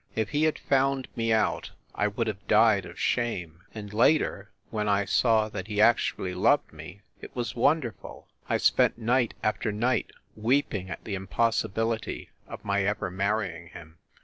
[0.15, 3.61] If he had found me out I would have died of shame.
[3.71, 7.03] And later, when I saw that he actually loved me,...
[7.21, 8.27] it was wonderful!...
[8.49, 13.99] I spent night after night weeping at the impossibility of my ever mar rying him.